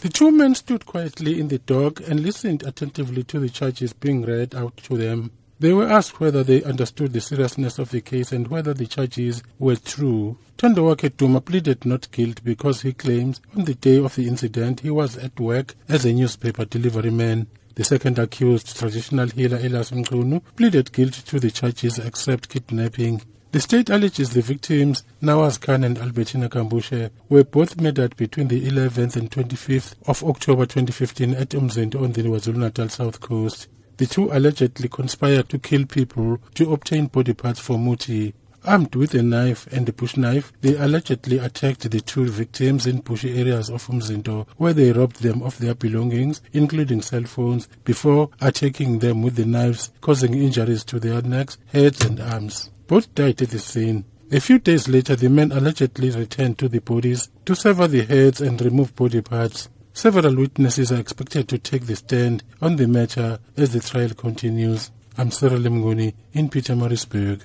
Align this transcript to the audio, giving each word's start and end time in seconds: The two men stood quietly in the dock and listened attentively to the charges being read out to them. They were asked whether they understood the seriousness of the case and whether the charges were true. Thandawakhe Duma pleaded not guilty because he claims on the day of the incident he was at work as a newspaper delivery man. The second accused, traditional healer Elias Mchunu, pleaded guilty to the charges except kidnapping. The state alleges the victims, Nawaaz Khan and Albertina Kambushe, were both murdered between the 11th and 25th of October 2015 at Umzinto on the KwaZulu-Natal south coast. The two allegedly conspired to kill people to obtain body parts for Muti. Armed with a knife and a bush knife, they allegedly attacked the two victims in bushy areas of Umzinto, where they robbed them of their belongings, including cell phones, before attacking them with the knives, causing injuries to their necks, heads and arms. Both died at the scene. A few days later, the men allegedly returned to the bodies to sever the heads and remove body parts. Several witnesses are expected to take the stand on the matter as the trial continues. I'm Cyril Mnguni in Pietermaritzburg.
The 0.00 0.08
two 0.08 0.30
men 0.30 0.54
stood 0.54 0.86
quietly 0.86 1.40
in 1.40 1.48
the 1.48 1.58
dock 1.58 2.00
and 2.06 2.20
listened 2.20 2.62
attentively 2.62 3.24
to 3.24 3.40
the 3.40 3.48
charges 3.48 3.92
being 3.92 4.24
read 4.24 4.54
out 4.54 4.76
to 4.84 4.96
them. 4.96 5.32
They 5.58 5.72
were 5.72 5.88
asked 5.88 6.20
whether 6.20 6.44
they 6.44 6.62
understood 6.62 7.12
the 7.12 7.20
seriousness 7.20 7.80
of 7.80 7.90
the 7.90 8.00
case 8.00 8.30
and 8.30 8.46
whether 8.46 8.72
the 8.72 8.86
charges 8.86 9.42
were 9.58 9.74
true. 9.74 10.38
Thandawakhe 10.56 11.16
Duma 11.16 11.40
pleaded 11.40 11.84
not 11.84 12.12
guilty 12.12 12.42
because 12.44 12.82
he 12.82 12.92
claims 12.92 13.40
on 13.56 13.64
the 13.64 13.74
day 13.74 13.96
of 13.96 14.14
the 14.14 14.28
incident 14.28 14.80
he 14.80 14.90
was 14.90 15.16
at 15.16 15.40
work 15.40 15.74
as 15.88 16.04
a 16.04 16.12
newspaper 16.12 16.64
delivery 16.64 17.10
man. 17.10 17.48
The 17.74 17.82
second 17.82 18.20
accused, 18.20 18.78
traditional 18.78 19.28
healer 19.28 19.58
Elias 19.58 19.90
Mchunu, 19.90 20.42
pleaded 20.54 20.92
guilty 20.92 21.22
to 21.22 21.40
the 21.40 21.50
charges 21.50 21.98
except 21.98 22.48
kidnapping. 22.48 23.22
The 23.50 23.60
state 23.60 23.88
alleges 23.88 24.30
the 24.30 24.42
victims, 24.42 25.04
Nawaaz 25.22 25.58
Khan 25.58 25.82
and 25.82 25.96
Albertina 25.96 26.50
Kambushe, 26.50 27.08
were 27.30 27.44
both 27.44 27.80
murdered 27.80 28.14
between 28.14 28.48
the 28.48 28.66
11th 28.68 29.16
and 29.16 29.30
25th 29.30 29.94
of 30.06 30.22
October 30.22 30.66
2015 30.66 31.32
at 31.32 31.48
Umzinto 31.54 32.02
on 32.02 32.12
the 32.12 32.24
KwaZulu-Natal 32.24 32.90
south 32.90 33.20
coast. 33.20 33.68
The 33.96 34.04
two 34.04 34.30
allegedly 34.30 34.90
conspired 34.90 35.48
to 35.48 35.58
kill 35.58 35.86
people 35.86 36.36
to 36.56 36.74
obtain 36.74 37.06
body 37.06 37.32
parts 37.32 37.58
for 37.58 37.78
Muti. 37.78 38.34
Armed 38.64 38.94
with 38.96 39.14
a 39.14 39.22
knife 39.22 39.66
and 39.68 39.88
a 39.88 39.92
bush 39.92 40.16
knife, 40.16 40.52
they 40.60 40.76
allegedly 40.76 41.38
attacked 41.38 41.90
the 41.90 42.00
two 42.00 42.28
victims 42.28 42.86
in 42.86 43.00
bushy 43.00 43.38
areas 43.38 43.70
of 43.70 43.86
Umzinto, 43.86 44.46
where 44.56 44.72
they 44.72 44.92
robbed 44.92 45.22
them 45.22 45.42
of 45.42 45.58
their 45.58 45.74
belongings, 45.74 46.40
including 46.52 47.00
cell 47.00 47.24
phones, 47.24 47.68
before 47.84 48.30
attacking 48.40 48.98
them 48.98 49.22
with 49.22 49.36
the 49.36 49.44
knives, 49.46 49.92
causing 50.00 50.34
injuries 50.34 50.84
to 50.84 50.98
their 50.98 51.22
necks, 51.22 51.56
heads 51.66 52.04
and 52.04 52.20
arms. 52.20 52.70
Both 52.86 53.14
died 53.14 53.40
at 53.40 53.50
the 53.50 53.58
scene. 53.58 54.04
A 54.30 54.40
few 54.40 54.58
days 54.58 54.88
later, 54.88 55.16
the 55.16 55.30
men 55.30 55.52
allegedly 55.52 56.10
returned 56.10 56.58
to 56.58 56.68
the 56.68 56.80
bodies 56.80 57.30
to 57.46 57.54
sever 57.54 57.86
the 57.88 58.04
heads 58.04 58.40
and 58.40 58.60
remove 58.60 58.94
body 58.94 59.22
parts. 59.22 59.68
Several 59.94 60.36
witnesses 60.36 60.92
are 60.92 61.00
expected 61.00 61.48
to 61.48 61.58
take 61.58 61.86
the 61.86 61.96
stand 61.96 62.44
on 62.60 62.76
the 62.76 62.86
matter 62.86 63.38
as 63.56 63.72
the 63.72 63.80
trial 63.80 64.10
continues. 64.10 64.90
I'm 65.16 65.30
Cyril 65.30 65.60
Mnguni 65.60 66.14
in 66.34 66.50
Pietermaritzburg. 66.50 67.40